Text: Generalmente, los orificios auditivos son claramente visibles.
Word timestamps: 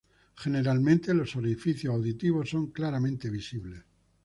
Generalmente, 0.35 1.13
los 1.13 1.35
orificios 1.35 1.93
auditivos 1.93 2.49
son 2.49 2.71
claramente 2.71 3.29
visibles. 3.29 3.83